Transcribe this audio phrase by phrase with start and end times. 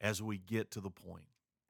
[0.00, 1.24] as we get to the point.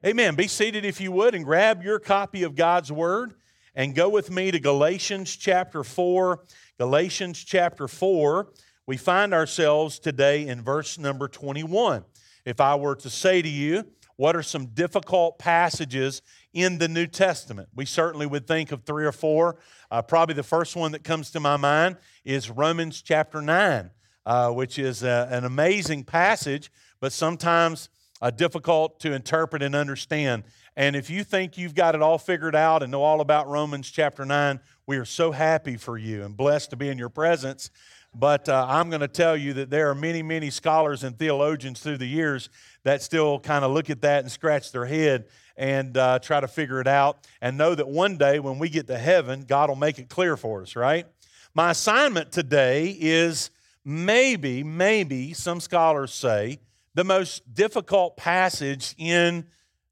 [0.05, 0.35] Amen.
[0.35, 3.33] Be seated if you would and grab your copy of God's Word
[3.75, 6.43] and go with me to Galatians chapter 4.
[6.77, 8.51] Galatians chapter 4.
[8.85, 12.05] We find ourselves today in verse number 21.
[12.45, 16.21] If I were to say to you, what are some difficult passages
[16.53, 17.69] in the New Testament?
[17.75, 19.57] We certainly would think of three or four.
[19.91, 23.91] Uh, probably the first one that comes to my mind is Romans chapter 9,
[24.25, 27.89] uh, which is a, an amazing passage but sometimes
[28.21, 30.43] uh, difficult to interpret and understand.
[30.75, 33.89] And if you think you've got it all figured out and know all about Romans
[33.89, 37.69] chapter 9, we are so happy for you and blessed to be in your presence.
[38.13, 41.79] But uh, I'm going to tell you that there are many, many scholars and theologians
[41.79, 42.49] through the years
[42.83, 46.47] that still kind of look at that and scratch their head and uh, try to
[46.47, 49.75] figure it out and know that one day when we get to heaven, God will
[49.75, 51.05] make it clear for us, right?
[51.53, 53.51] My assignment today is
[53.83, 56.59] maybe, maybe, some scholars say,
[56.99, 59.45] the most difficult passage in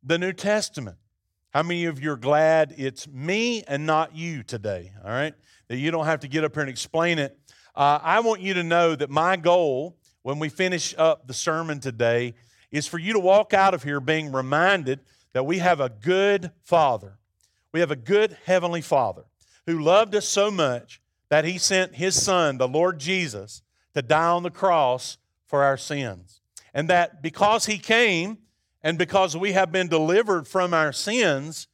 [0.03, 0.97] the New Testament.
[1.51, 4.91] How many of you are glad it's me and not you today?
[5.05, 5.33] All right?
[5.69, 7.39] That you don't have to get up here and explain it.
[7.73, 11.79] Uh, I want you to know that my goal when we finish up the sermon
[11.79, 12.33] today
[12.71, 14.99] is for you to walk out of here being reminded
[15.31, 17.19] that we have a good Father.
[17.71, 19.23] We have a good Heavenly Father
[19.65, 23.61] who loved us so much that He sent His Son, the Lord Jesus,
[23.93, 26.41] to die on the cross for our sins
[26.73, 28.37] and that because he came
[28.81, 31.67] and because we have been delivered from our sins,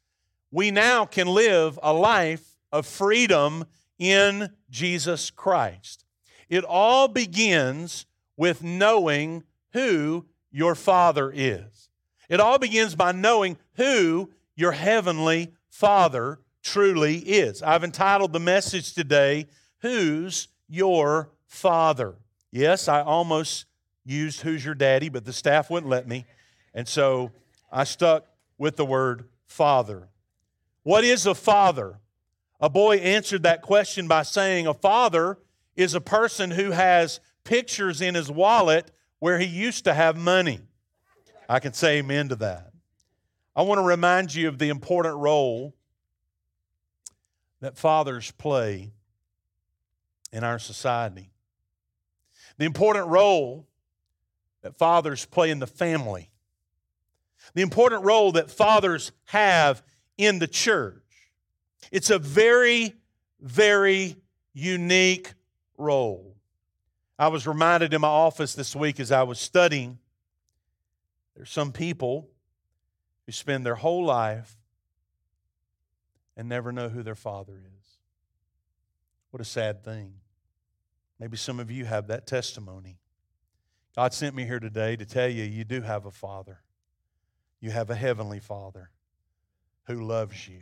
[0.52, 3.66] we now can live a life of freedom
[4.00, 6.06] in Jesus Christ.
[6.50, 8.06] It all begins
[8.38, 11.89] with knowing who your Father is.
[12.29, 17.62] It all begins by knowing who your Heavenly Father truly is.
[17.62, 19.47] I've entitled the message today,
[19.79, 22.16] Who's Your Father?
[22.51, 23.66] Yes, I almost
[24.06, 26.25] used Who's Your Daddy, but the staff wouldn't let me.
[26.74, 27.31] And so
[27.72, 28.25] I stuck
[28.58, 30.09] with the word father.
[30.84, 32.00] What is a father?
[32.59, 35.38] A boy answered that question by saying, A father
[35.75, 40.59] is a person who has pictures in his wallet where he used to have money.
[41.47, 42.72] I can say amen to that.
[43.56, 45.75] I want to remind you of the important role
[47.62, 48.92] that fathers play
[50.31, 51.30] in our society.
[52.58, 53.68] The important role
[54.63, 56.29] that fathers play in the family,
[57.53, 59.84] the important role that fathers have
[60.18, 61.03] in the church.
[61.91, 62.96] It's a very,
[63.40, 64.16] very
[64.53, 65.34] unique
[65.78, 66.35] role.
[67.19, 70.00] I was reminded in my office this week as I was studying
[71.35, 72.30] there's some people
[73.25, 74.56] who spend their whole life
[76.38, 77.97] and never know who their father is.
[79.31, 80.13] What a sad thing.
[81.19, 82.97] Maybe some of you have that testimony.
[83.96, 86.59] God sent me here today to tell you you do have a Father.
[87.59, 88.90] You have a Heavenly Father
[89.86, 90.62] who loves you.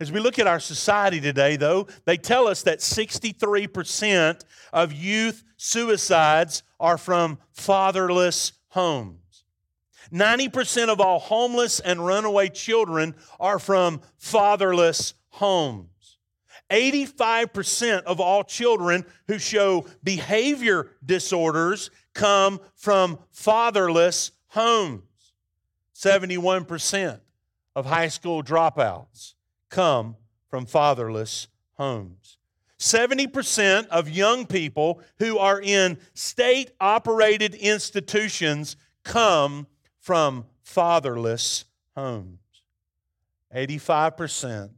[0.00, 5.44] As we look at our society today, though, they tell us that 63% of youth
[5.56, 9.44] suicides are from fatherless homes.
[10.12, 15.88] 90% of all homeless and runaway children are from fatherless homes.
[16.70, 25.02] 85% of all children who show behavior disorders come from fatherless homes.
[25.94, 27.20] 71%
[27.76, 29.34] of high school dropouts
[29.70, 30.16] come
[30.48, 32.38] from fatherless homes.
[32.76, 39.68] 70% of young people who are in state operated institutions come
[40.00, 42.38] from fatherless homes.
[43.54, 44.70] 85%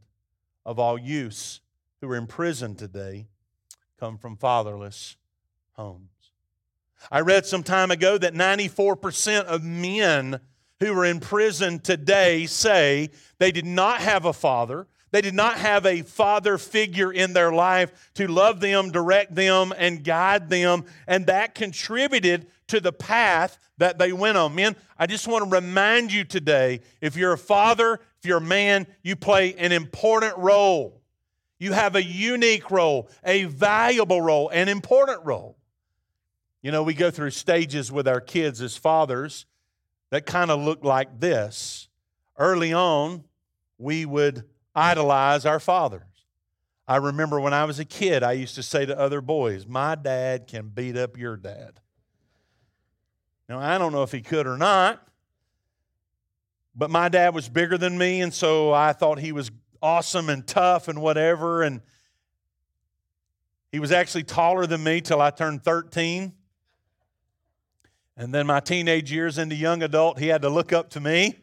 [0.63, 1.61] of all youths
[2.01, 3.25] who are in prison today
[3.99, 5.17] come from fatherless
[5.73, 6.20] homes.
[7.09, 10.39] I read some time ago that 94% of men
[10.79, 14.87] who are in prison today say they did not have a father.
[15.11, 19.73] They did not have a father figure in their life to love them, direct them,
[19.77, 20.85] and guide them.
[21.05, 24.55] And that contributed to the path that they went on.
[24.55, 28.41] Men, I just want to remind you today if you're a father, if you're a
[28.41, 31.01] man, you play an important role.
[31.59, 35.57] You have a unique role, a valuable role, an important role.
[36.61, 39.45] You know, we go through stages with our kids as fathers.
[40.11, 41.87] that kind of look like this.
[42.37, 43.23] Early on,
[43.77, 44.43] we would
[44.75, 46.03] idolize our fathers.
[46.87, 49.95] I remember when I was a kid, I used to say to other boys, My
[49.95, 51.79] dad can beat up your dad.
[53.47, 55.05] Now, I don't know if he could or not,
[56.75, 60.45] but my dad was bigger than me, and so I thought he was awesome and
[60.45, 61.63] tough and whatever.
[61.63, 61.81] And
[63.71, 66.33] he was actually taller than me till I turned 13.
[68.17, 71.35] And then my teenage years into young adult, he had to look up to me.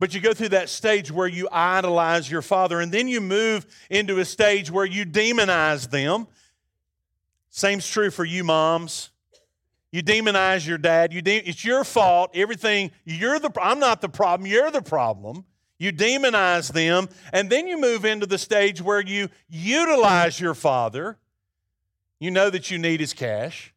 [0.00, 3.66] But you go through that stage where you idolize your father, and then you move
[3.88, 6.26] into a stage where you demonize them.
[7.50, 9.10] Same's true for you, moms.
[9.92, 11.12] You demonize your dad.
[11.12, 12.32] You de- it's your fault.
[12.34, 13.50] Everything you're the.
[13.62, 14.50] I'm not the problem.
[14.50, 15.44] You're the problem.
[15.78, 21.18] You demonize them, and then you move into the stage where you utilize your father.
[22.18, 23.73] You know that you need his cash.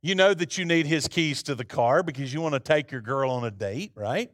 [0.00, 2.92] You know that you need his keys to the car because you want to take
[2.92, 4.30] your girl on a date, right?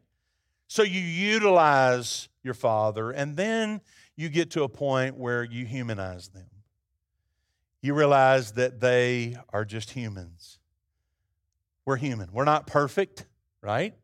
[0.67, 3.81] So you utilize your father, and then
[4.17, 6.47] you get to a point where you humanize them.
[7.81, 10.59] You realize that they are just humans.
[11.85, 12.31] We're human.
[12.33, 13.27] We're not perfect,
[13.61, 13.95] right?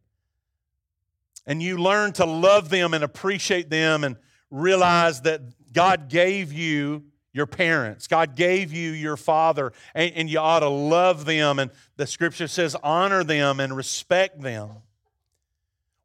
[1.47, 4.17] And you learn to love them and appreciate them and
[4.51, 5.41] realize that
[5.73, 8.07] God gave you your parents.
[8.07, 11.59] God gave you your father, and, and, you ought to love them.
[11.59, 14.71] And the scripture says, honor them and respect them.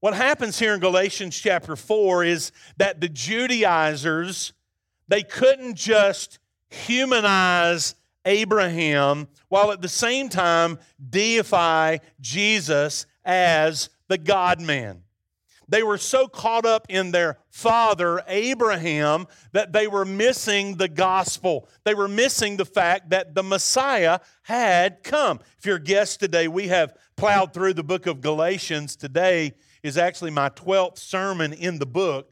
[0.01, 4.53] What happens here in Galatians chapter 4 is that the Judaizers,
[5.07, 6.37] they couldn't just
[6.69, 7.95] humanize
[8.25, 10.77] Abraham while at the same time
[11.09, 15.01] deify Jesus as the God man.
[15.67, 21.67] They were so caught up in their father, Abraham, that they were missing the gospel.
[21.83, 25.39] They were missing the fact that the Messiah had come.
[25.57, 29.53] If you're a guest today, we have plowed through the book of Galatians today
[29.85, 32.31] is actually my 12th sermon in the book.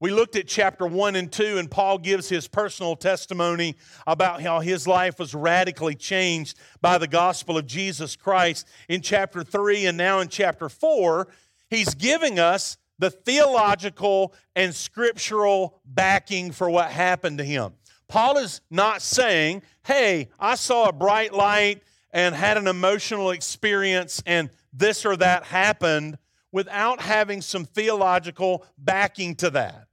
[0.00, 3.76] We looked at chapter 1 and 2, and Paul gives his personal testimony
[4.06, 8.66] about how his life was radically changed by the gospel of Jesus Christ.
[8.88, 11.28] In chapter 3 and now in chapter 4,
[11.70, 17.72] he's giving us the theological and scriptural backing for what happened to him.
[18.08, 21.82] Paul is not saying, hey, I saw a bright light
[22.12, 26.18] and had an emotional experience and this or that happened
[26.52, 29.86] without having some theological backing to that.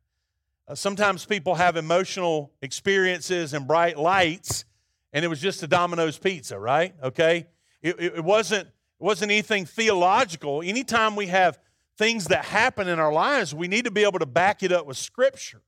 [0.67, 4.65] Uh, sometimes people have emotional experiences and bright lights,
[5.13, 6.93] and it was just a Domino's pizza, right?
[7.01, 7.47] Okay?
[7.81, 10.61] It, it, it, wasn't, it wasn't anything theological.
[10.61, 11.59] Anytime we have
[11.97, 14.85] things that happen in our lives, we need to be able to back it up
[14.85, 15.61] with Scripture.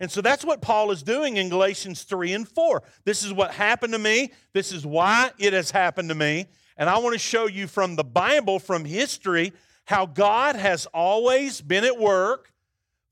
[0.00, 2.82] And so that's what Paul is doing in Galatians 3 and 4.
[3.04, 4.32] This is what happened to me.
[4.52, 6.46] This is why it has happened to me.
[6.76, 9.52] And I want to show you from the Bible, from history,
[9.84, 12.52] how God has always been at work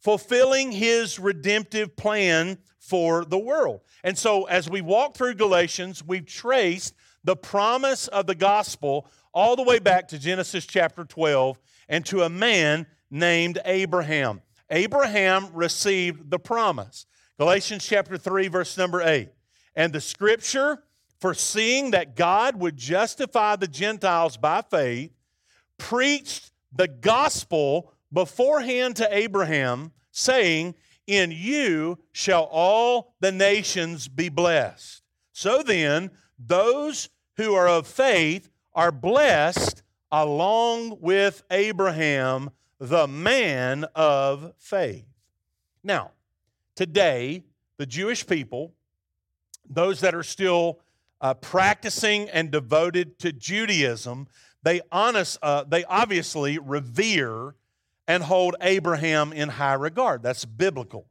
[0.00, 3.80] fulfilling his redemptive plan for the world.
[4.04, 6.94] And so, as we walk through Galatians, we've traced
[7.24, 12.22] the promise of the gospel all the way back to Genesis chapter 12 and to
[12.22, 14.42] a man named Abraham.
[14.70, 17.06] Abraham received the promise.
[17.38, 19.28] Galatians chapter 3, verse number 8.
[19.74, 20.82] And the scripture,
[21.20, 25.12] foreseeing that God would justify the Gentiles by faith,
[25.78, 30.74] preached the gospel beforehand to Abraham, saying,
[31.06, 35.02] In you shall all the nations be blessed.
[35.32, 39.82] So then, those who are of faith are blessed
[40.16, 42.48] along with Abraham,
[42.80, 45.04] the man of faith.
[45.84, 46.12] Now,
[46.74, 47.42] today,
[47.76, 48.72] the Jewish people,
[49.68, 50.80] those that are still
[51.20, 54.26] uh, practicing and devoted to Judaism,
[54.62, 57.54] they, honest, uh, they obviously revere
[58.08, 60.22] and hold Abraham in high regard.
[60.22, 61.08] That's biblical.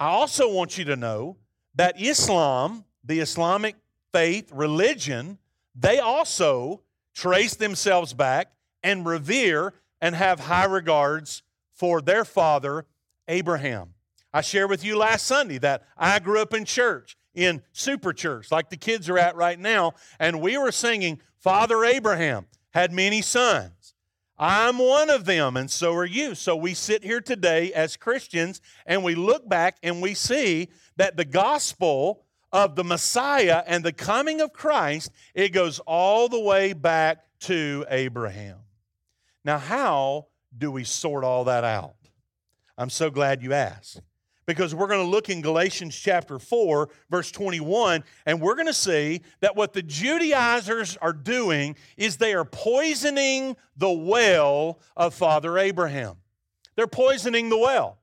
[0.00, 1.36] I also want you to know
[1.76, 3.76] that Islam, the Islamic
[4.12, 5.38] faith, religion,
[5.76, 6.82] they also
[7.16, 11.42] trace themselves back and revere and have high regards
[11.72, 12.84] for their father,
[13.26, 13.94] Abraham.
[14.32, 18.52] I shared with you last Sunday that I grew up in church, in super church,
[18.52, 23.22] like the kids are at right now, and we were singing Father Abraham had many
[23.22, 23.94] sons.
[24.38, 26.34] I'm one of them, and so are you.
[26.34, 31.16] So we sit here today as Christians and we look back and we see that
[31.16, 32.25] the gospel
[32.56, 37.84] of the Messiah and the coming of Christ, it goes all the way back to
[37.90, 38.56] Abraham.
[39.44, 41.96] Now, how do we sort all that out?
[42.78, 44.00] I'm so glad you asked.
[44.46, 48.72] because we're going to look in Galatians chapter 4, verse 21, and we're going to
[48.72, 55.58] see that what the Judaizers are doing is they are poisoning the well of Father
[55.58, 56.16] Abraham.
[56.76, 57.98] They're poisoning the well.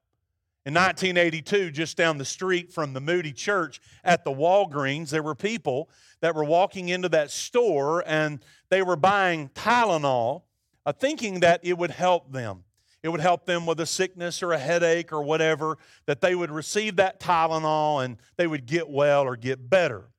[0.65, 5.35] In 1982, just down the street from the Moody Church at the Walgreens, there were
[5.35, 5.89] people
[6.21, 10.43] that were walking into that store and they were buying Tylenol,
[10.85, 12.63] uh, thinking that it would help them.
[13.03, 16.49] It would help them with a sickness or a headache or whatever, that they would
[16.51, 20.11] receive that Tylenol and they would get well or get better.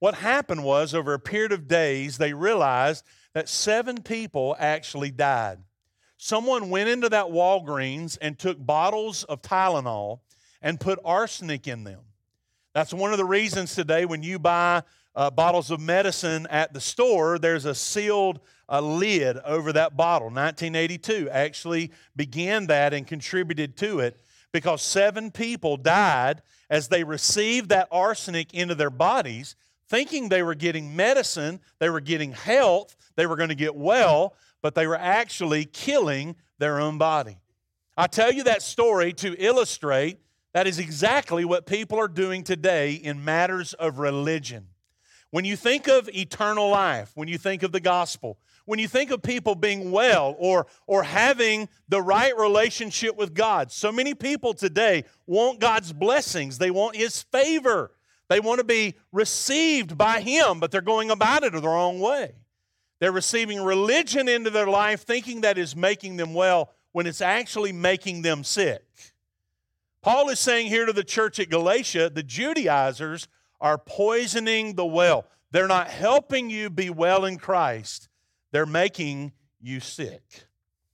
[0.00, 5.58] What happened was, over a period of days, they realized that seven people actually died.
[6.16, 10.20] Someone went into that Walgreens and took bottles of Tylenol
[10.62, 12.00] and put arsenic in them.
[12.72, 14.82] That's one of the reasons today when you buy
[15.14, 20.26] uh, bottles of medicine at the store, there's a sealed uh, lid over that bottle.
[20.26, 24.18] 1982 actually began that and contributed to it
[24.52, 29.54] because seven people died as they received that arsenic into their bodies,
[29.88, 34.34] thinking they were getting medicine, they were getting health, they were going to get well,
[34.64, 37.36] but they were actually killing their own body.
[37.98, 40.20] I tell you that story to illustrate
[40.54, 44.68] that is exactly what people are doing today in matters of religion.
[45.30, 49.10] When you think of eternal life, when you think of the gospel, when you think
[49.10, 54.54] of people being well or, or having the right relationship with God, so many people
[54.54, 56.56] today want God's blessings.
[56.56, 57.90] They want His favor.
[58.30, 62.32] They want to be received by Him, but they're going about it the wrong way.
[63.00, 67.72] They're receiving religion into their life thinking that is making them well when it's actually
[67.72, 68.84] making them sick.
[70.00, 73.26] Paul is saying here to the church at Galatia the Judaizers
[73.60, 75.26] are poisoning the well.
[75.50, 78.08] They're not helping you be well in Christ,
[78.52, 80.46] they're making you sick.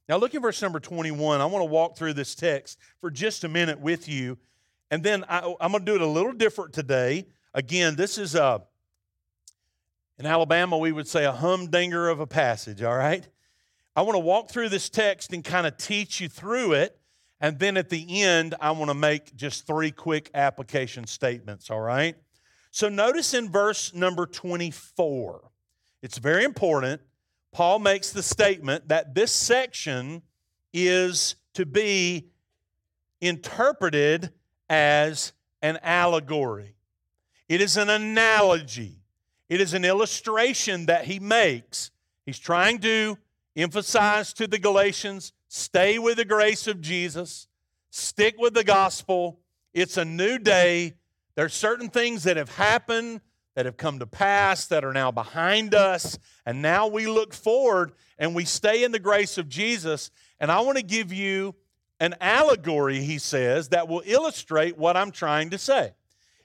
[0.09, 1.41] Now, look at verse number 21.
[1.41, 4.39] I want to walk through this text for just a minute with you.
[4.91, 7.29] And then I, am going to do it a little different today.
[7.55, 8.63] Again, this is a
[10.21, 13.27] in Alabama, we would say a humdinger of a passage, all right?
[13.97, 16.95] I want to walk through this text and kind of teach you through it.
[17.41, 21.81] And then at the end, I want to make just three quick application statements, all
[21.81, 22.17] right?
[22.71, 25.51] So notice in verse number 24,
[26.03, 27.01] it's very important.
[27.51, 30.21] Paul makes the statement that this section
[30.75, 32.29] is to be
[33.23, 34.33] interpreted
[34.69, 36.75] as an allegory,
[37.49, 39.00] it is an analogy.
[39.51, 41.91] It is an illustration that he makes.
[42.25, 43.19] He's trying to
[43.57, 47.49] emphasize to the Galatians stay with the grace of Jesus,
[47.91, 49.41] stick with the gospel.
[49.75, 50.95] It's a new day.
[51.35, 53.23] There's certain things that have happened
[53.57, 56.17] that have come to pass that are now behind us.
[56.47, 57.91] And now we look forward
[58.21, 60.13] and we stay in the grace of Jesus.
[60.39, 61.57] And I want to give you
[61.99, 65.93] an allegory, he says, that will illustrate what I'm trying to say.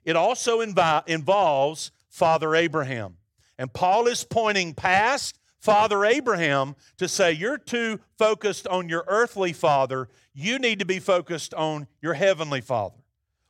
[0.04, 3.18] It also invi- involves Father Abraham.
[3.58, 9.52] And Paul is pointing past Father Abraham to say, You're too focused on your earthly
[9.52, 10.08] father.
[10.34, 12.96] You need to be focused on your heavenly father.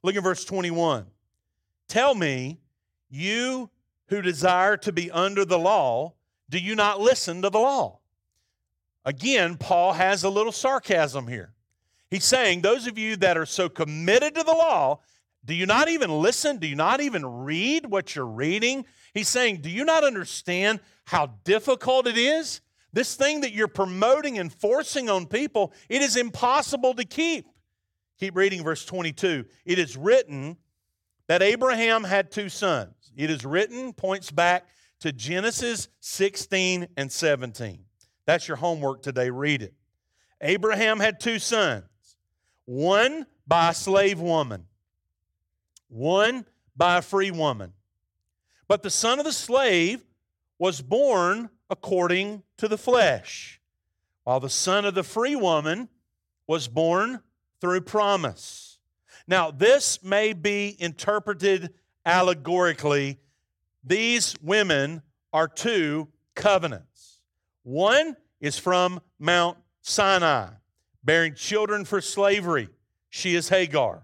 [0.02, 1.06] Look at verse 21.
[1.88, 2.60] Tell me,
[3.08, 3.70] you
[4.08, 6.14] who desire to be under the law,
[6.50, 8.00] do you not listen to the law?
[9.06, 11.54] Again, Paul has a little sarcasm here.
[12.10, 15.02] He's saying, Those of you that are so committed to the law
[15.46, 16.58] do you not even listen?
[16.58, 18.86] Do you not even read what you're reading?
[19.14, 22.62] He's saying, Do you not understand how difficult it is?
[22.94, 27.46] This thing that you're promoting and forcing on people, it is impossible to keep.
[28.20, 29.46] Keep reading verse 22.
[29.66, 30.58] It is written
[31.28, 33.12] that Abraham had two sons.
[33.16, 34.66] It is written, points back
[35.02, 37.84] to Genesis 16 and 17.
[38.26, 39.30] That's your homework today.
[39.30, 39.74] Read it.
[40.42, 41.84] Abraham had two sons,
[42.66, 44.66] one by a slave woman
[45.88, 47.74] one by a free woman.
[48.68, 50.04] But the son of the slave
[50.58, 53.62] was born according to the flesh,
[54.24, 55.90] while the son of the free woman
[56.48, 57.22] was born
[57.62, 58.80] through promise.
[59.28, 61.74] Now, this may be interpreted
[62.06, 63.20] allegorically.
[63.84, 65.02] These women
[65.34, 67.22] are two covenants.
[67.64, 70.50] One is from Mount Sinai,
[71.04, 72.70] bearing children for slavery.
[73.10, 74.04] She is Hagar.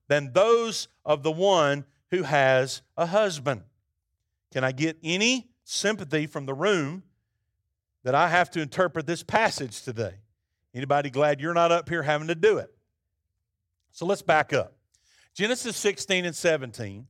[0.11, 3.61] than those of the one who has a husband.
[4.51, 7.03] Can I get any sympathy from the room
[8.03, 10.15] that I have to interpret this passage today?
[10.75, 12.69] Anybody glad you're not up here having to do it?
[13.91, 14.73] So let's back up.
[15.33, 17.07] Genesis 16 and 17,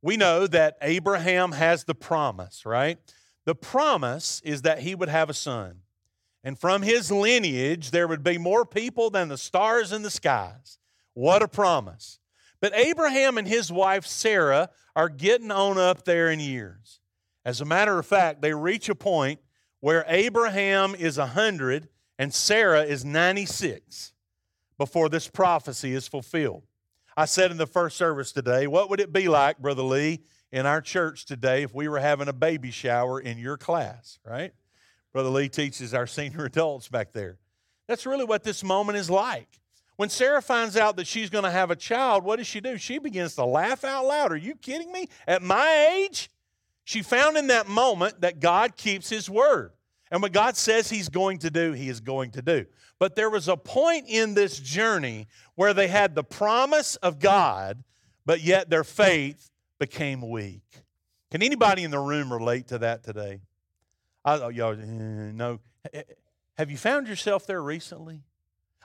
[0.00, 2.96] we know that Abraham has the promise, right?
[3.44, 5.80] The promise is that he would have a son.
[6.44, 10.78] And from his lineage, there would be more people than the stars in the skies.
[11.14, 12.18] What a promise.
[12.60, 17.00] But Abraham and his wife Sarah are getting on up there in years.
[17.44, 19.40] As a matter of fact, they reach a point
[19.80, 24.12] where Abraham is 100 and Sarah is 96
[24.78, 26.62] before this prophecy is fulfilled.
[27.16, 30.66] I said in the first service today, what would it be like, Brother Lee, in
[30.66, 34.52] our church today if we were having a baby shower in your class, right?
[35.12, 37.38] Brother Lee teaches our senior adults back there.
[37.88, 39.60] That's really what this moment is like.
[39.96, 42.76] When Sarah finds out that she's going to have a child, what does she do?
[42.78, 44.32] She begins to laugh out loud.
[44.32, 45.08] Are you kidding me?
[45.26, 46.30] At my age?
[46.84, 49.72] She found in that moment that God keeps his word.
[50.10, 52.66] And what God says he's going to do, he is going to do.
[52.98, 57.82] But there was a point in this journey where they had the promise of God,
[58.26, 60.62] but yet their faith became weak.
[61.30, 63.40] Can anybody in the room relate to that today?
[64.24, 65.58] I, oh, y'all, eh, no.
[66.56, 68.20] Have you found yourself there recently?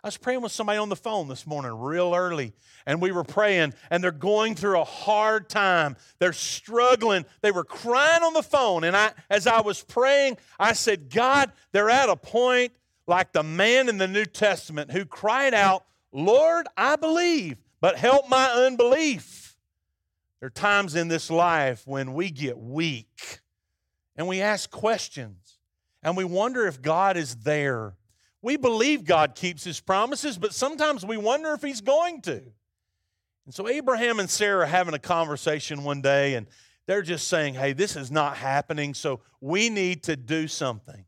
[0.03, 2.53] I was praying with somebody on the phone this morning real early,
[2.85, 5.97] and we were praying, and they're going through a hard time.
[6.19, 7.25] They're struggling.
[7.41, 8.85] They were crying on the phone.
[8.85, 12.71] And I, as I was praying, I said, God, they're at a point
[13.07, 18.29] like the man in the New Testament who cried out, Lord, I believe, but help
[18.29, 19.57] my unbelief.
[20.39, 23.41] There are times in this life when we get weak
[24.15, 25.57] and we ask questions
[26.01, 27.95] and we wonder if God is there.
[28.41, 32.41] We believe God keeps his promises, but sometimes we wonder if he's going to.
[33.45, 36.47] And so Abraham and Sarah are having a conversation one day, and
[36.85, 41.05] they're just saying, hey, this is not happening, so we need to do something.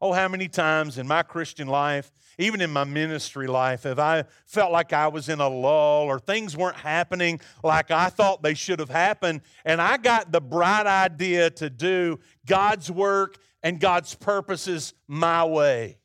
[0.00, 4.24] Oh, how many times in my Christian life, even in my ministry life, have I
[4.46, 8.54] felt like I was in a lull or things weren't happening like I thought they
[8.54, 14.14] should have happened, and I got the bright idea to do God's work and God's
[14.14, 15.98] purposes my way.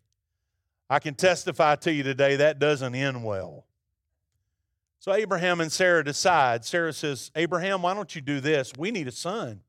[0.94, 3.66] I can testify to you today that doesn't end well.
[5.00, 6.64] So Abraham and Sarah decide.
[6.66, 8.72] Sarah says, Abraham, why don't you do this?
[8.78, 9.62] We need a son.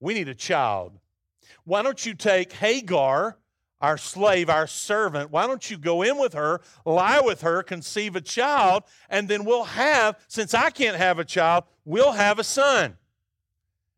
[0.00, 0.98] We need a child.
[1.62, 3.38] Why don't you take Hagar?
[3.78, 8.16] our slave, our servant, why don't you go in with her, lie with her, conceive
[8.16, 12.44] a child, and then we'll have, since I can't have a child, we'll have a
[12.44, 12.96] son.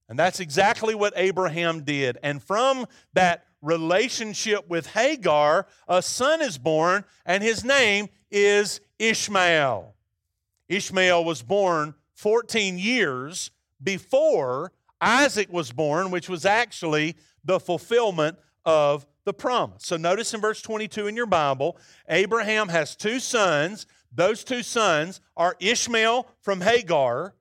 [0.08, 2.18] And that's exactly what Abraham did.
[2.24, 9.94] And from that relationship with Hagar, a son is born, and his name is Ishmael.
[10.68, 13.50] Ishmael was born 14 years
[13.82, 19.84] before Isaac was born, which was actually the fulfillment of the promise.
[19.86, 21.76] So notice in verse 22 in your Bible,
[22.08, 23.86] Abraham has two sons.
[24.12, 27.34] Those two sons are Ishmael from Hagar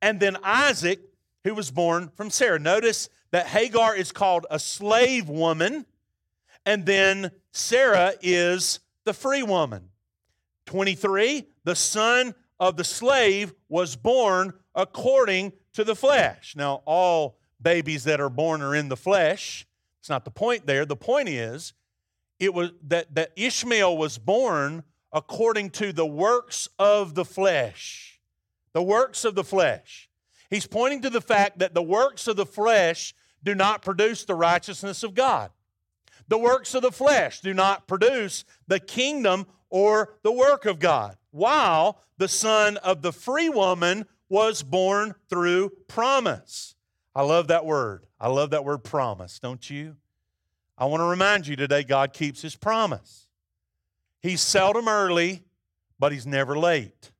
[0.00, 1.00] and then Isaac,
[1.44, 2.58] who was born from Sarah.
[2.58, 5.86] Notice that Hagar is called a slave woman,
[6.64, 9.90] and then Sarah is the free woman.
[10.66, 16.54] 23, the son of the slave was born according to the flesh.
[16.56, 19.66] Now, all babies that are born are in the flesh.
[20.00, 20.84] It's not the point there.
[20.84, 21.72] The point is
[22.38, 28.20] it was that, that Ishmael was born according to the works of the flesh.
[28.72, 30.08] The works of the flesh.
[30.50, 34.34] He's pointing to the fact that the works of the flesh do not produce the
[34.34, 35.50] righteousness of God.
[36.28, 41.16] The works of the flesh do not produce the kingdom or the work of God,
[41.30, 46.74] while the son of the free woman was born through promise.
[47.14, 48.06] I love that word.
[48.20, 49.96] I love that word promise, don't you?
[50.76, 53.26] I want to remind you today God keeps his promise.
[54.20, 55.42] He's seldom early,
[55.98, 57.12] but he's never late.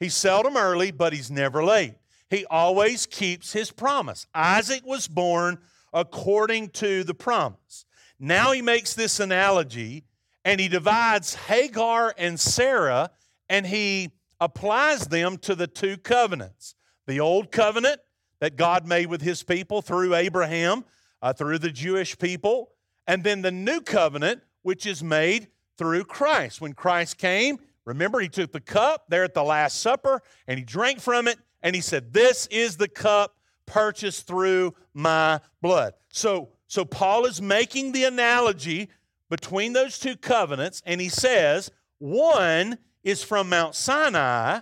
[0.00, 1.94] He's seldom early, but he's never late.
[2.30, 4.26] He always keeps his promise.
[4.34, 5.58] Isaac was born
[5.92, 7.86] according to the promise.
[8.20, 10.04] Now he makes this analogy
[10.44, 13.10] and he divides Hagar and Sarah
[13.48, 14.10] and he
[14.40, 16.74] applies them to the two covenants
[17.06, 18.00] the old covenant
[18.40, 20.84] that God made with his people through Abraham,
[21.22, 22.70] uh, through the Jewish people,
[23.06, 26.60] and then the new covenant, which is made through Christ.
[26.60, 30.64] When Christ came, remember, he took the cup there at the Last Supper and he
[30.64, 35.94] drank from it and he said, This is the cup purchased through my blood.
[36.10, 38.88] So, so Paul is making the analogy
[39.28, 44.60] between those two covenants, and he says, one is from Mount Sinai,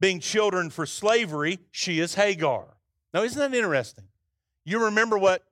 [0.00, 2.66] being children for slavery, she is Hagar.
[3.12, 4.04] Now, isn't that interesting?
[4.64, 5.42] You remember what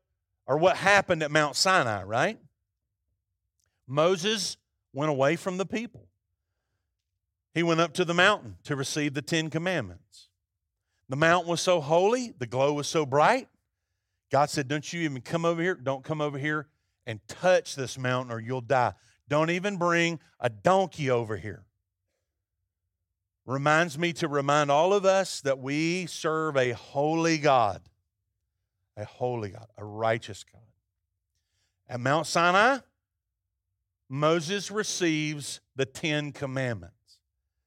[0.46, 2.38] or what happened at Mount Sinai, right?
[3.86, 4.56] Moses
[4.92, 6.08] went away from the people.
[7.54, 10.28] He went up to the mountain to receive the Ten Commandments.
[11.08, 13.48] The mountain was so holy, the glow was so bright.
[14.30, 15.74] God said, Don't you even come over here.
[15.74, 16.68] Don't come over here
[17.06, 18.94] and touch this mountain or you'll die.
[19.28, 21.64] Don't even bring a donkey over here.
[23.44, 27.82] Reminds me to remind all of us that we serve a holy God,
[28.96, 30.62] a holy God, a righteous God.
[31.88, 32.78] At Mount Sinai,
[34.08, 37.01] Moses receives the Ten Commandments.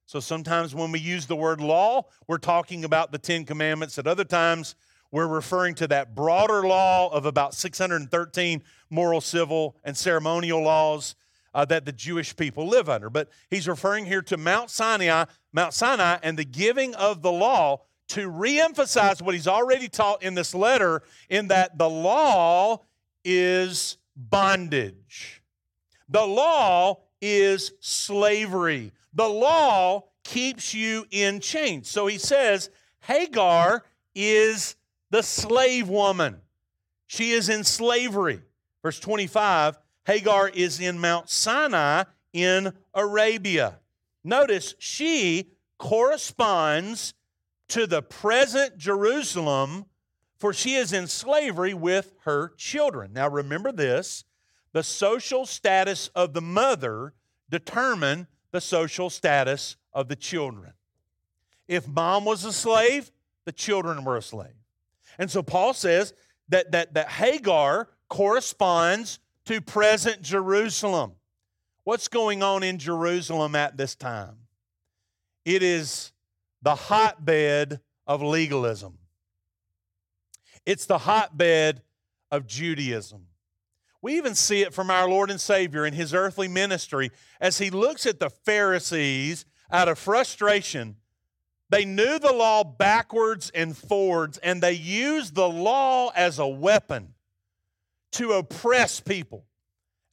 [0.06, 3.98] So sometimes when we use the word law, we're talking about the Ten Commandments.
[3.98, 4.76] At other times,
[5.12, 11.16] we're referring to that broader law of about 613 moral, civil, and ceremonial laws
[11.56, 13.10] uh, that the Jewish people live under.
[13.10, 17.82] But he's referring here to Mount Sinai, Mount Sinai, and the giving of the law
[18.10, 22.82] to reemphasize what he's already taught in this letter, in that the law
[23.24, 25.42] is bondage.
[26.10, 28.92] The law is slavery.
[29.16, 31.90] The law keeps you in chains.
[31.90, 34.76] So he says Hagar is
[35.10, 36.42] the slave woman.
[37.08, 38.42] She is in slavery.
[38.84, 43.80] Verse 25 Hagar is in Mount Sinai in Arabia.
[44.24, 47.14] Notice she corresponds
[47.70, 49.86] to the present Jerusalem,
[50.38, 53.14] for she is in slavery with her children.
[53.14, 54.26] Now remember this
[54.74, 57.14] the social status of the mother
[57.50, 60.72] determine the social status of the children.
[61.68, 63.12] If mom was a slave,
[63.44, 64.56] the children were a slave.
[65.20, 66.14] And so Paul says
[66.48, 71.16] that, that, that Hagar corresponds to present Jerusalem.
[71.84, 74.38] What's going on in Jerusalem at this time?
[75.44, 76.14] It is
[76.62, 79.00] the hotbed of legalism.
[80.66, 81.82] It's the hotbed
[82.32, 83.28] of Judaism.
[84.06, 87.10] We even see it from our Lord and Savior in his earthly ministry
[87.42, 90.98] as he looks at the Pharisees out of frustration.
[91.72, 97.16] They knew the law backwards and forwards, and they used the law as a weapon
[98.12, 99.48] to oppress people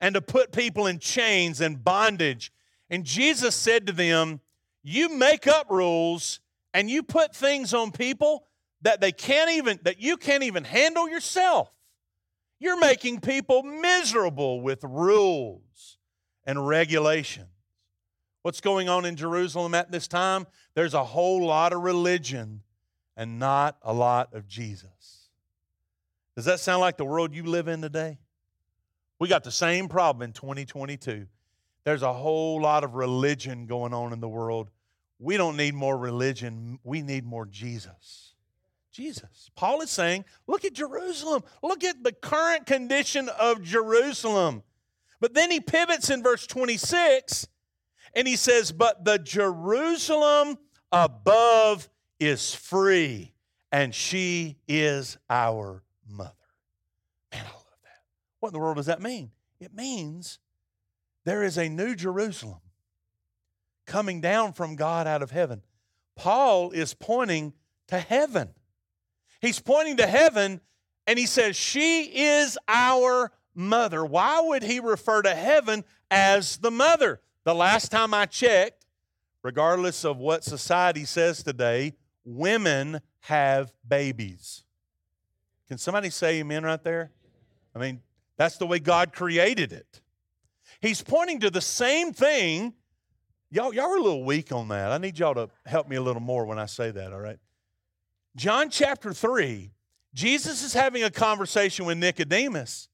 [0.00, 2.50] and to put people in chains and bondage.
[2.88, 4.40] And Jesus said to them,
[4.82, 6.40] You make up rules
[6.72, 8.46] and you put things on people
[8.80, 11.70] that they can't even that you can't even handle yourself.
[12.62, 15.98] You're making people miserable with rules
[16.44, 17.48] and regulations.
[18.42, 20.46] What's going on in Jerusalem at this time?
[20.76, 22.62] There's a whole lot of religion
[23.16, 25.28] and not a lot of Jesus.
[26.36, 28.20] Does that sound like the world you live in today?
[29.18, 31.26] We got the same problem in 2022.
[31.82, 34.70] There's a whole lot of religion going on in the world.
[35.18, 38.31] We don't need more religion, we need more Jesus.
[38.92, 39.50] Jesus.
[39.56, 41.42] Paul is saying, look at Jerusalem.
[41.62, 44.62] Look at the current condition of Jerusalem.
[45.20, 47.46] But then he pivots in verse 26
[48.14, 50.58] and he says, But the Jerusalem
[50.90, 51.88] above
[52.20, 53.32] is free,
[53.70, 56.30] and she is our mother.
[57.32, 58.00] Man, I love that.
[58.40, 59.30] What in the world does that mean?
[59.60, 60.38] It means
[61.24, 62.60] there is a new Jerusalem
[63.86, 65.62] coming down from God out of heaven.
[66.14, 67.54] Paul is pointing
[67.88, 68.50] to heaven.
[69.42, 70.60] He's pointing to heaven
[71.06, 74.04] and he says, She is our mother.
[74.04, 77.20] Why would he refer to heaven as the mother?
[77.44, 78.86] The last time I checked,
[79.42, 84.62] regardless of what society says today, women have babies.
[85.66, 87.10] Can somebody say amen right there?
[87.74, 88.00] I mean,
[88.36, 90.00] that's the way God created it.
[90.80, 92.74] He's pointing to the same thing.
[93.50, 94.92] Y'all, y'all are a little weak on that.
[94.92, 97.38] I need y'all to help me a little more when I say that, all right?
[98.36, 99.70] John chapter 3,
[100.14, 102.88] Jesus is having a conversation with Nicodemus.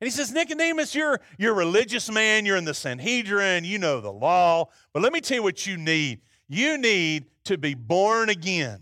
[0.00, 4.00] And he says, Nicodemus, you're, you're a religious man, you're in the Sanhedrin, you know
[4.00, 6.20] the law, but let me tell you what you need.
[6.48, 8.80] You need to be born again.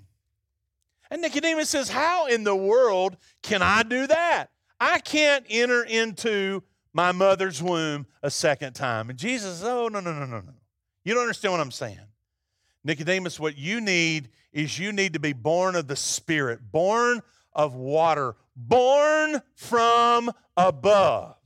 [1.10, 4.46] And Nicodemus says, How in the world can I do that?
[4.80, 9.10] I can't enter into my mother's womb a second time.
[9.10, 10.54] And Jesus says, Oh, no, no, no, no, no.
[11.04, 11.98] You don't understand what I'm saying.
[12.84, 17.20] Nicodemus, what you need is you need to be born of the Spirit, born
[17.52, 21.36] of water, born from above.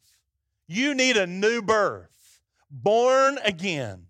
[0.67, 4.07] You need a new birth, born again.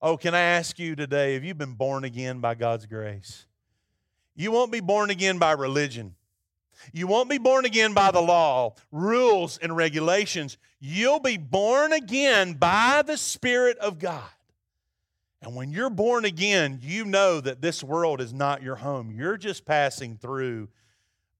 [0.00, 3.46] Oh, can I ask you today, have you been born again by God's grace?
[4.34, 6.14] You won't be born again by religion.
[6.94, 10.56] You won't be born again by the law, rules, and regulations.
[10.78, 14.30] You'll be born again by the Spirit of God.
[15.42, 19.10] And when you're born again, you know that this world is not your home.
[19.10, 20.68] You're just passing through.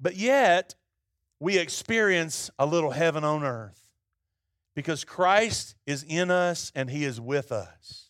[0.01, 0.75] But yet,
[1.39, 3.89] we experience a little heaven on earth
[4.75, 8.09] because Christ is in us and He is with us.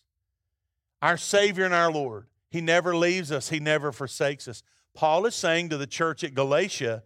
[1.01, 2.27] Our Savior and our Lord.
[2.49, 4.63] He never leaves us, He never forsakes us.
[4.93, 7.03] Paul is saying to the church at Galatia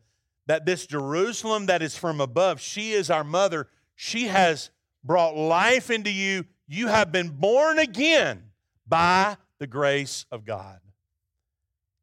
[0.48, 3.68] that this Jerusalem that is from above, she is our mother.
[3.96, 4.70] She has
[5.04, 6.46] brought life into you.
[6.68, 8.44] You have been born again
[8.88, 10.80] by the grace of God.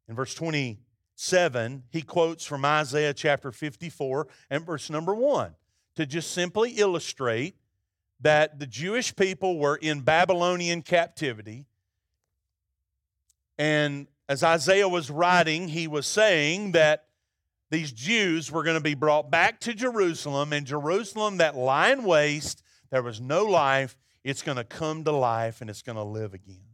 [0.07, 5.55] In verse 27, he quotes from Isaiah chapter 54 and verse number 1
[5.95, 7.55] to just simply illustrate
[8.19, 11.65] that the Jewish people were in Babylonian captivity.
[13.57, 17.05] And as Isaiah was writing, he was saying that
[17.69, 22.63] these Jews were going to be brought back to Jerusalem, and Jerusalem, that lying waste,
[22.91, 26.33] there was no life, it's going to come to life and it's going to live
[26.33, 26.72] again.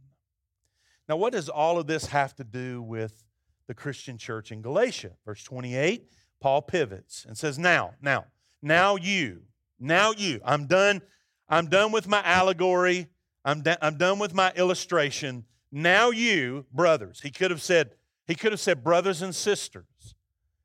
[1.10, 3.24] Now, what does all of this have to do with
[3.66, 5.10] the Christian church in Galatia?
[5.26, 6.08] Verse 28,
[6.40, 8.26] Paul pivots and says, Now, now,
[8.62, 9.42] now you,
[9.80, 10.40] now you.
[10.44, 11.02] I'm done.
[11.48, 13.08] I'm done with my allegory.
[13.44, 15.46] I'm, da- I'm done with my illustration.
[15.72, 17.22] Now you, brothers.
[17.22, 17.90] He could have said,
[18.28, 20.14] he could have said brothers and sisters.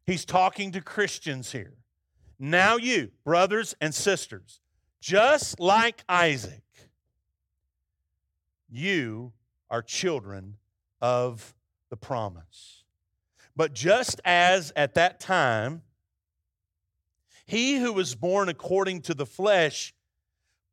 [0.06, 1.74] He's talking to Christians here.
[2.38, 4.60] Now you, brothers and sisters,
[5.02, 6.62] just like Isaac,
[8.70, 9.34] you
[9.70, 10.58] are children
[11.02, 11.56] of
[11.90, 12.84] the promise.
[13.56, 15.82] But just as at that time
[17.46, 19.94] he who was born according to the flesh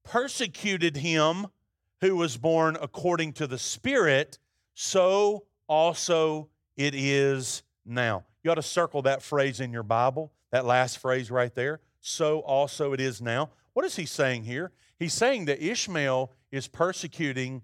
[0.04, 1.46] persecuted him
[2.00, 4.38] who was born according to the Spirit,
[4.74, 8.24] so also it is now.
[8.42, 11.80] You ought to circle that phrase in your Bible, that last phrase right there.
[12.00, 13.50] So also it is now.
[13.74, 14.72] What is he saying here?
[14.98, 17.62] He's saying that Ishmael is persecuting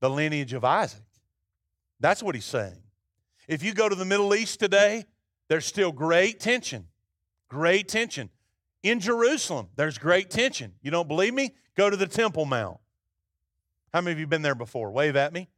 [0.00, 1.02] the lineage of Isaac.
[2.00, 2.82] That's what he's saying.
[3.48, 5.04] If you go to the Middle East today,
[5.48, 6.86] there's still great tension
[7.48, 8.30] Great tension.
[8.82, 10.74] In Jerusalem, there's great tension.
[10.82, 11.54] You don't believe me?
[11.76, 12.78] Go to the Temple Mount.
[13.92, 14.90] How many of you been there before?
[14.90, 15.48] Wave at me.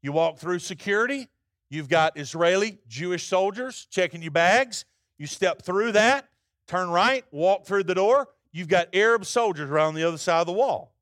[0.00, 1.28] You walk through security,
[1.68, 4.84] you've got Israeli, Jewish soldiers checking your bags.
[5.18, 6.28] You step through that,
[6.66, 8.28] turn right, walk through the door.
[8.52, 10.94] You've got Arab soldiers around the other side of the wall.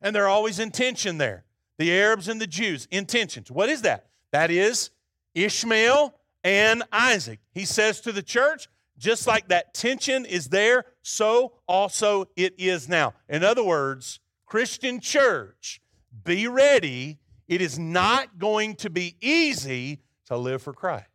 [0.00, 1.44] And they're always in tension there.
[1.78, 3.50] The Arabs and the Jews intentions.
[3.50, 4.06] What is that?
[4.32, 4.90] That is
[5.34, 7.40] Ishmael and Isaac.
[7.52, 12.88] He says to the church, just like that tension is there, so also it is
[12.88, 13.14] now.
[13.28, 15.80] In other words, Christian church,
[16.24, 17.18] be ready.
[17.46, 21.06] It is not going to be easy to live for Christ.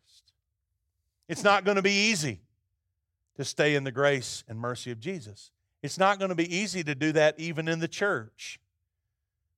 [1.28, 2.42] It's not going to be easy
[3.38, 5.52] to stay in the grace and mercy of Jesus.
[5.82, 8.60] It's not going to be easy to do that even in the church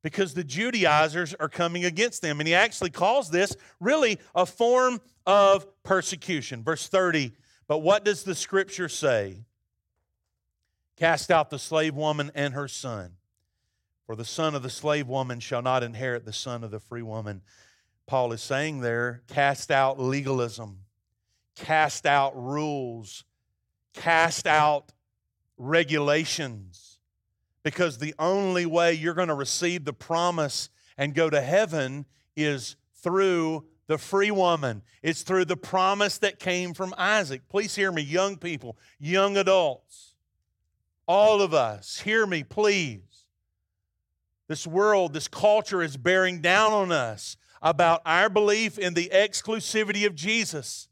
[0.04, 2.40] because the Judaizers are coming against them.
[2.40, 6.64] And he actually calls this really a form of persecution.
[6.64, 7.34] Verse 30
[7.68, 9.46] but what does the scripture say?
[10.98, 13.14] Cast out the slave woman and her son.
[14.06, 17.02] For the son of the slave woman shall not inherit the son of the free
[17.02, 17.42] woman.
[18.06, 20.80] Paul is saying there cast out legalism,
[21.56, 23.24] cast out rules,
[23.94, 24.92] cast out
[25.58, 26.93] regulations.
[27.64, 32.76] Because the only way you're going to receive the promise and go to heaven is
[32.96, 34.82] through the free woman.
[35.02, 37.42] It's through the promise that came from Isaac.
[37.50, 40.16] Please hear me, young people, young adults,
[41.08, 43.02] all of us, hear me, please.
[44.48, 50.06] This world, this culture is bearing down on us about our belief in the exclusivity
[50.06, 50.90] of Jesus.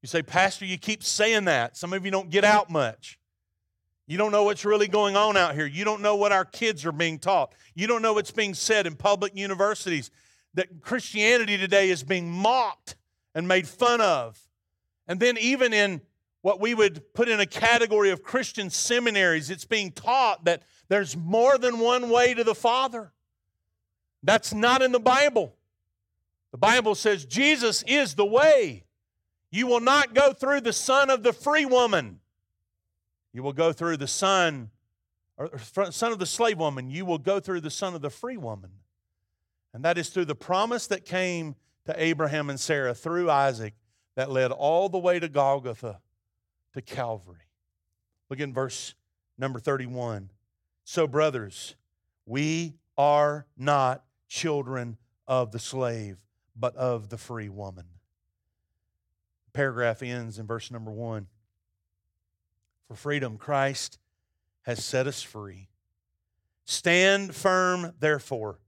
[0.00, 1.76] You say, Pastor, you keep saying that.
[1.76, 3.17] Some of you don't get out much.
[4.08, 5.66] You don't know what's really going on out here.
[5.66, 7.52] You don't know what our kids are being taught.
[7.74, 10.10] You don't know what's being said in public universities
[10.54, 12.96] that Christianity today is being mocked
[13.34, 14.40] and made fun of.
[15.06, 16.00] And then, even in
[16.40, 21.14] what we would put in a category of Christian seminaries, it's being taught that there's
[21.14, 23.12] more than one way to the Father.
[24.22, 25.54] That's not in the Bible.
[26.52, 28.84] The Bible says Jesus is the way.
[29.50, 32.20] You will not go through the son of the free woman.
[33.38, 34.72] You will go through the son,
[35.36, 35.48] or
[35.92, 36.90] son of the slave woman.
[36.90, 38.70] You will go through the son of the free woman.
[39.72, 43.74] And that is through the promise that came to Abraham and Sarah through Isaac
[44.16, 46.00] that led all the way to Golgotha,
[46.74, 47.46] to Calvary.
[48.28, 48.96] Look in verse
[49.38, 50.30] number 31.
[50.82, 51.76] So, brothers,
[52.26, 54.96] we are not children
[55.28, 56.18] of the slave,
[56.56, 57.84] but of the free woman.
[59.52, 61.28] Paragraph ends in verse number one.
[62.88, 63.98] For freedom, Christ
[64.62, 65.68] has set us free.
[66.64, 68.58] Stand firm, therefore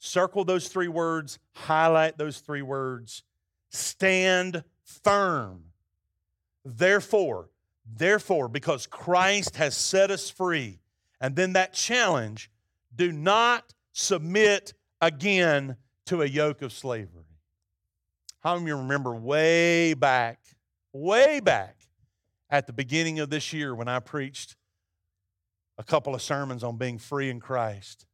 [0.00, 3.22] Circle those three words, highlight those three words.
[3.68, 5.64] Stand firm.
[6.64, 7.50] Therefore,
[7.84, 10.80] therefore, because Christ has set us free,
[11.20, 12.50] and then that challenge
[12.96, 17.24] do not submit again to a yoke of slavery.
[18.40, 20.40] How many of you remember way back,
[20.94, 21.76] way back
[22.50, 24.56] at the beginning of this year when I preached
[25.78, 28.06] a couple of sermons on being free in Christ?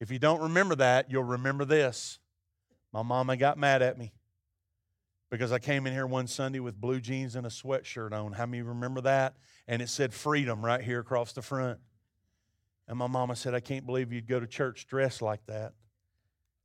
[0.00, 2.18] If you don't remember that, you'll remember this.
[2.92, 4.12] My mama got mad at me
[5.30, 8.32] because I came in here one Sunday with blue jeans and a sweatshirt on.
[8.32, 9.34] How many remember that?
[9.66, 11.78] And it said freedom right here across the front.
[12.88, 15.72] And my mama said, I can't believe you'd go to church dressed like that.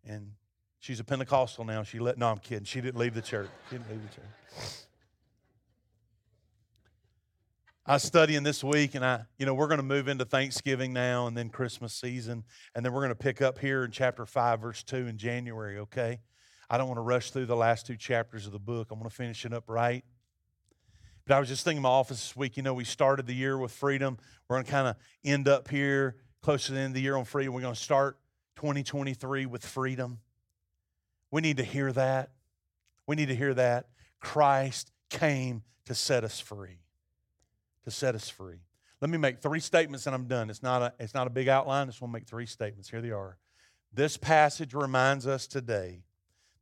[0.06, 0.34] And
[0.80, 1.84] she's a Pentecostal now.
[1.84, 2.66] She let, no, I'm kidding.
[2.66, 3.50] She didn't leave the church.
[3.70, 4.72] She didn't leave the church.
[7.92, 10.94] I was studying this week, and I, you know, we're going to move into Thanksgiving
[10.94, 14.26] now and then Christmas season, and then we're going to pick up here in chapter
[14.26, 16.22] 5, verse 2 in January, okay?
[16.70, 18.92] I don't want to rush through the last two chapters of the book.
[18.92, 20.06] I'm going to finish it up right.
[21.28, 23.36] But I was just thinking in my office this week, you know, we started the
[23.36, 24.18] year with freedom.
[24.48, 27.18] We're going to kind of end up here close to the end of the year
[27.18, 27.54] on freedom.
[27.54, 28.18] We're going to start
[28.56, 30.20] 2023 with freedom.
[31.30, 32.30] We need to hear that.
[33.06, 33.90] We need to hear that.
[34.22, 36.81] Christ came to set us free
[37.84, 38.60] to set us free.
[39.02, 40.50] Let me make three statements and I'm done.
[40.50, 41.88] It's not a, it's not a big outline.
[41.88, 42.90] I just want to make three statements.
[42.90, 43.38] Here they are.
[43.94, 46.04] This passage reminds us today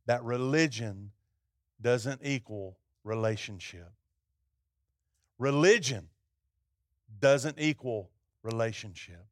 [0.06, 1.10] that religion
[1.80, 3.92] doesn't equal relationship.
[5.38, 6.08] Religion
[7.20, 8.10] doesn't equal
[8.42, 9.24] relationship.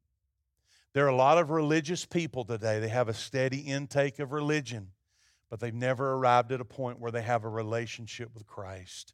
[0.93, 2.79] There are a lot of religious people today.
[2.79, 4.91] They have a steady intake of religion,
[5.49, 9.13] but they've never arrived at a point where they have a relationship with Christ.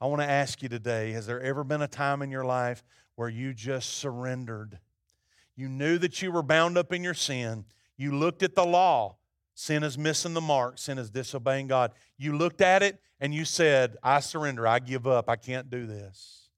[0.00, 2.82] I want to ask you today has there ever been a time in your life
[3.16, 4.78] where you just surrendered?
[5.56, 7.66] You knew that you were bound up in your sin.
[7.98, 9.16] You looked at the law.
[9.54, 11.92] Sin is missing the mark, sin is disobeying God.
[12.16, 15.84] You looked at it and you said, I surrender, I give up, I can't do
[15.84, 16.48] this.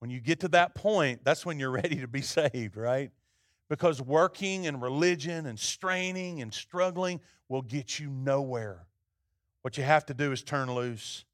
[0.00, 3.12] When you get to that point, that's when you're ready to be saved, right?
[3.68, 8.86] Because working and religion and straining and struggling will get you nowhere.
[9.62, 11.24] What you have to do is turn loose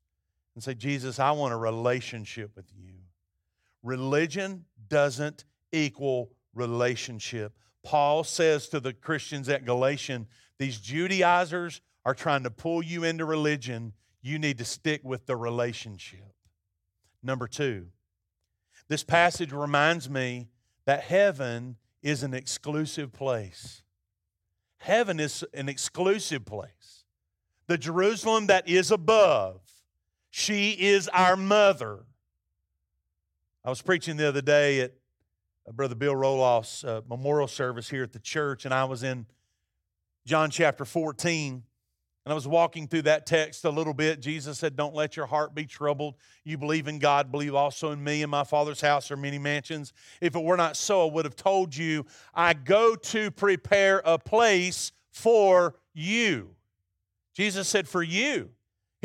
[0.54, 2.94] and say, Jesus, I want a relationship with you.
[3.82, 7.52] Religion doesn't equal relationship.
[7.82, 10.26] Paul says to the Christians at Galatian,
[10.58, 13.92] these Judaizers are trying to pull you into religion.
[14.22, 16.34] You need to stick with the relationship.
[17.22, 17.88] Number two,
[18.88, 20.48] this passage reminds me
[20.86, 23.82] that heaven is an exclusive place.
[24.78, 27.04] Heaven is an exclusive place.
[27.66, 29.63] The Jerusalem that is above
[30.36, 32.00] she is our mother.
[33.64, 34.92] I was preaching the other day at
[35.64, 39.26] uh, Brother Bill Roloff's uh, memorial service here at the church, and I was in
[40.26, 41.62] John chapter 14.
[42.24, 44.20] And I was walking through that text a little bit.
[44.20, 46.14] Jesus said, Don't let your heart be troubled.
[46.42, 48.22] You believe in God, believe also in me.
[48.22, 49.92] In my Father's house are many mansions.
[50.20, 54.18] If it were not so, I would have told you, I go to prepare a
[54.18, 56.56] place for you.
[57.34, 58.50] Jesus said, For you.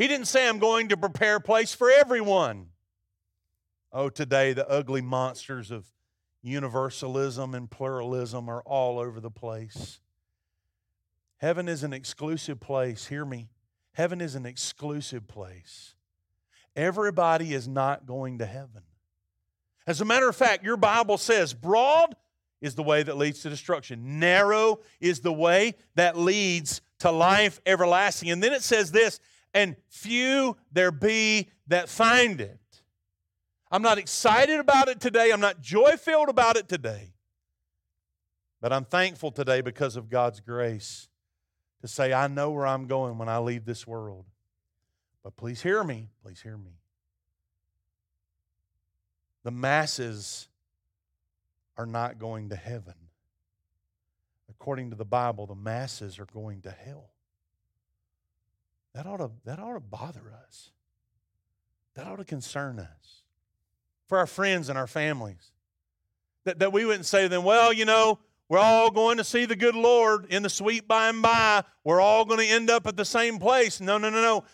[0.00, 2.68] He didn't say, I'm going to prepare a place for everyone.
[3.92, 5.84] Oh, today the ugly monsters of
[6.40, 10.00] universalism and pluralism are all over the place.
[11.36, 13.08] Heaven is an exclusive place.
[13.08, 13.50] Hear me.
[13.92, 15.94] Heaven is an exclusive place.
[16.74, 18.84] Everybody is not going to heaven.
[19.86, 22.16] As a matter of fact, your Bible says broad
[22.62, 27.60] is the way that leads to destruction, narrow is the way that leads to life
[27.66, 28.30] everlasting.
[28.30, 29.20] And then it says this
[29.54, 32.58] and few there be that find it.
[33.70, 35.30] I'm not excited about it today.
[35.30, 37.12] I'm not joy filled about it today.
[38.60, 41.08] But I'm thankful today because of God's grace
[41.80, 44.26] to say, I know where I'm going when I leave this world.
[45.22, 46.08] But please hear me.
[46.22, 46.72] Please hear me.
[49.44, 50.48] The masses
[51.78, 52.94] are not going to heaven.
[54.50, 57.10] According to the Bible, the masses are going to hell.
[58.94, 60.70] That ought to, that ought to bother us.
[61.94, 63.22] That ought to concern us.
[64.06, 65.52] For our friends and our families.
[66.44, 68.18] That, that we wouldn't say to them, well, you know,
[68.48, 71.62] we're all going to see the good Lord in the sweet by and by.
[71.84, 73.80] We're all going to end up at the same place.
[73.80, 74.44] No, no, no, no.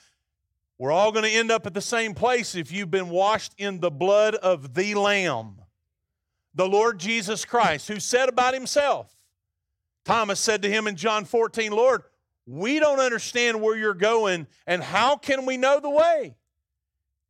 [0.78, 3.80] We're all going to end up at the same place if you've been washed in
[3.80, 5.62] the blood of the Lamb,
[6.55, 9.16] the Lord Jesus Christ, who said about himself,
[10.05, 12.03] Thomas said to him in John 14, Lord,
[12.47, 16.36] we don't understand where you're going, and how can we know the way?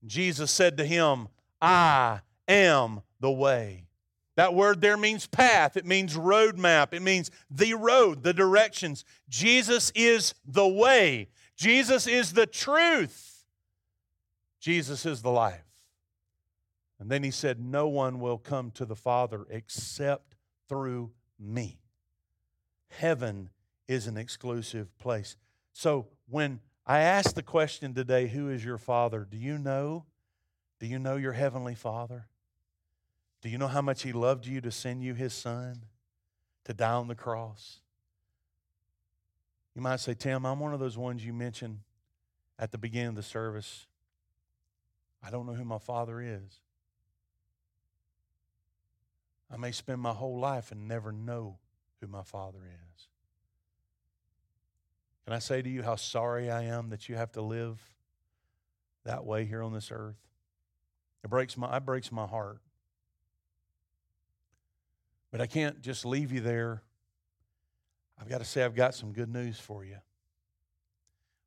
[0.05, 1.29] Jesus said to him,
[1.61, 3.87] I am the way,
[4.37, 9.05] That word there means path, it means roadmap, it means the road, the directions.
[9.29, 13.47] Jesus is the way, Jesus is the truth,
[14.61, 15.63] Jesus is the life.
[16.99, 20.35] And then he said, No one will come to the Father except
[20.69, 21.79] through me.
[22.89, 23.51] Heaven
[23.89, 25.37] is an exclusive place.
[25.73, 29.27] So when I ask the question today, Who is your Father?
[29.29, 30.05] Do you know?
[30.79, 32.27] Do you know your Heavenly Father?
[33.43, 35.83] Do you know how much He loved you to send you His Son
[36.65, 37.81] to die on the cross?
[39.75, 41.81] You might say, Tim, I'm one of those ones you mentioned
[42.59, 43.87] at the beginning of the service.
[45.23, 46.61] I don't know who my Father is.
[49.53, 51.59] I may spend my whole life and never know
[52.01, 53.09] who my Father is.
[55.27, 57.81] Can I say to you how sorry I am that you have to live
[59.05, 60.17] that way here on this earth?
[61.25, 62.61] It breaks my, it breaks my heart.
[65.33, 66.83] But I can't just leave you there.
[68.21, 69.97] I've got to say, I've got some good news for you.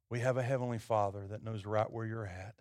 [0.09, 2.55] We have a Heavenly Father that knows right where you're at.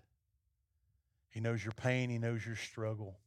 [1.30, 3.18] He knows your pain, He knows your struggle.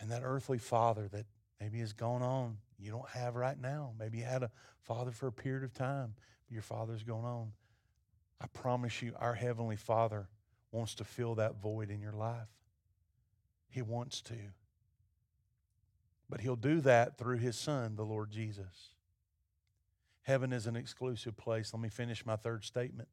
[0.00, 1.26] And that earthly father that
[1.60, 3.92] maybe has gone on, you don't have right now.
[3.98, 4.50] Maybe you had a
[4.80, 6.14] father for a period of time,
[6.48, 7.52] your Father's going on.
[8.40, 10.28] I promise you, our Heavenly Father
[10.72, 12.48] wants to fill that void in your life.
[13.68, 14.34] He wants to.
[16.28, 18.94] But He'll do that through His Son, the Lord Jesus.
[20.22, 21.72] Heaven is an exclusive place.
[21.72, 23.08] Let me finish my third statement.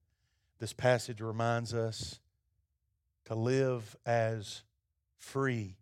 [0.59, 2.19] This passage reminds us
[3.25, 4.63] to live as
[5.17, 5.77] free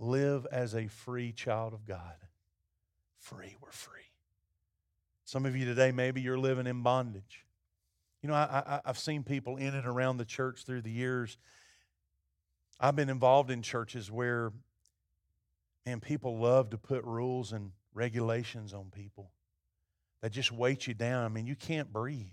[0.00, 2.16] live as a free child of God.
[3.18, 4.09] Free, we're free.
[5.30, 7.46] Some of you today, maybe you're living in bondage.
[8.20, 11.38] You know, I, have seen people in and around the church through the years.
[12.80, 14.50] I've been involved in churches where,
[15.86, 19.30] and people love to put rules and regulations on people
[20.20, 21.24] that just weight you down.
[21.24, 22.26] I mean, you can't breathe.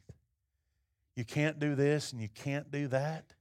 [1.15, 3.35] You can't do this and you can't do that.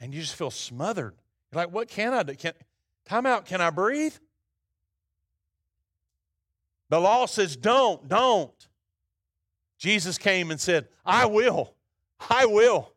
[0.00, 1.14] And you just feel smothered.
[1.52, 2.34] You're like, what can I do?
[2.34, 2.54] Can,
[3.04, 3.46] Time out.
[3.46, 4.16] Can I breathe?
[6.90, 8.68] The law says, don't, don't.
[9.78, 11.74] Jesus came and said, I will.
[12.30, 12.92] I will.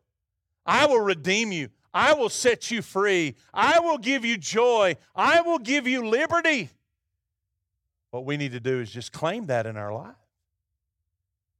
[0.64, 1.68] I will redeem you.
[1.94, 3.36] I will set you free.
[3.52, 4.96] I will give you joy.
[5.14, 6.70] I will give you liberty.
[8.10, 10.14] What we need to do is just claim that in our life.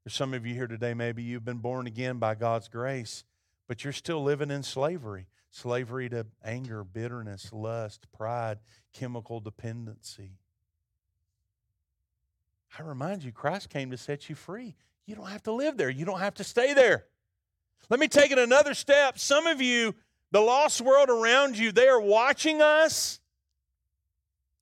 [0.04, 3.24] For some of you here today, maybe you've been born again by God's grace,
[3.68, 8.58] but you're still living in slavery slavery to anger, bitterness, lust, pride,
[8.92, 10.38] chemical dependency.
[12.78, 14.74] I remind you, Christ came to set you free.
[15.06, 17.04] You don't have to live there, you don't have to stay there.
[17.90, 19.18] Let me take it another step.
[19.18, 19.94] Some of you,
[20.30, 23.20] the lost world around you, they are watching us.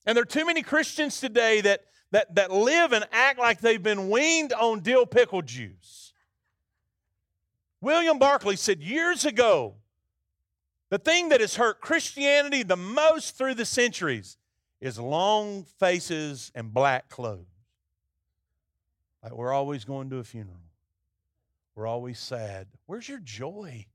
[0.07, 3.83] And there are too many Christians today that, that, that live and act like they've
[3.83, 6.13] been weaned on dill pickle juice.
[7.81, 9.75] William Barclay said years ago
[10.91, 14.37] the thing that has hurt Christianity the most through the centuries
[14.81, 17.50] is long faces and black clothes.
[19.23, 20.57] Like we're always going to a funeral.
[21.75, 22.69] We're always sad.
[22.87, 23.87] Where's your joy?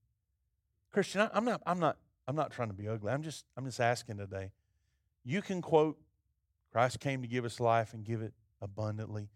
[0.91, 1.97] Christian, I'm not, I'm not,
[2.27, 3.11] I'm not trying to be ugly.
[3.11, 4.51] I'm just, I'm just asking today.
[5.23, 5.97] You can quote,
[6.71, 9.29] Christ came to give us life and give it abundantly.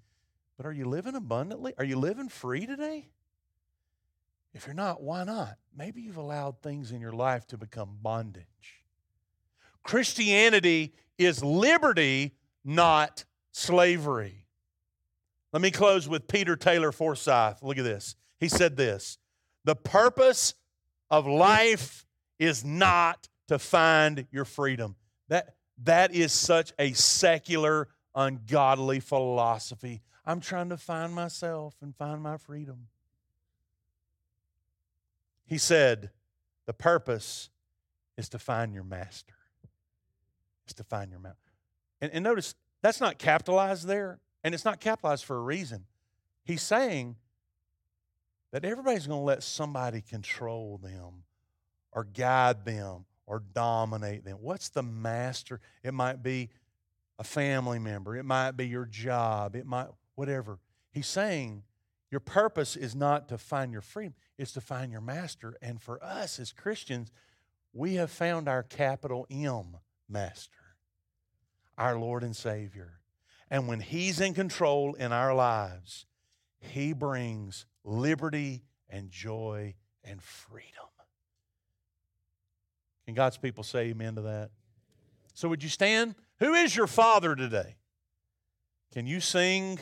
[0.58, 1.74] But are you living abundantly?
[1.78, 3.10] Are you living free today?
[4.54, 5.58] If you're not, why not?
[5.76, 8.84] Maybe you've allowed things in your life to become bondage.
[9.84, 12.36] Christianity is liberty,
[12.66, 14.48] not slavery.
[15.52, 17.64] Let me close with Peter Taylor Forsyth.
[17.64, 18.16] Look at this.
[18.40, 19.18] He said this
[19.66, 20.54] The purpose
[21.10, 22.06] of life
[22.38, 24.96] is not to find your freedom.
[25.28, 30.02] That, that is such a secular, ungodly philosophy.
[30.26, 32.88] I'm trying to find myself and find my freedom.
[35.46, 36.12] He said,
[36.68, 37.50] The purpose
[38.18, 39.34] is to find your master.
[40.68, 41.38] Is to find your master.
[42.02, 45.86] And, and notice, that's not capitalized there, and it's not capitalized for a reason.
[46.44, 47.16] He's saying
[48.52, 51.24] that everybody's going to let somebody control them
[51.92, 54.38] or guide them or dominate them.
[54.42, 55.60] What's the master?
[55.84, 56.50] It might be
[57.20, 60.58] a family member, it might be your job, it might, whatever.
[60.92, 61.64] He's saying
[62.10, 65.58] your purpose is not to find your freedom, it's to find your master.
[65.62, 67.12] And for us as Christians,
[67.74, 69.78] we have found our capital M
[70.08, 70.76] master,
[71.78, 72.99] our Lord and Savior.
[73.50, 76.06] And when He's in control in our lives,
[76.60, 80.70] He brings liberty and joy and freedom.
[83.06, 84.52] Can God's people say amen to that?
[85.34, 86.16] So, would you stand?
[86.40, 87.78] Who is your father today?
[88.94, 89.80] Can you sing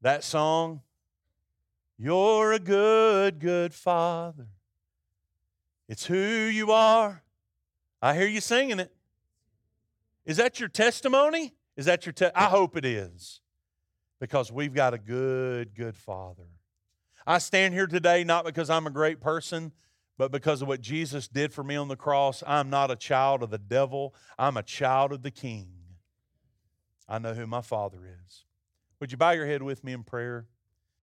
[0.00, 0.80] that song?
[1.98, 4.46] You're a good, good father.
[5.86, 7.22] It's who you are.
[8.00, 8.90] I hear you singing it.
[10.24, 11.52] Is that your testimony?
[11.80, 13.40] Is that your I hope it is.
[14.20, 16.44] Because we've got a good, good father.
[17.26, 19.72] I stand here today not because I'm a great person,
[20.18, 22.42] but because of what Jesus did for me on the cross.
[22.46, 25.68] I'm not a child of the devil, I'm a child of the king.
[27.08, 28.44] I know who my father is.
[29.00, 30.48] Would you bow your head with me in prayer?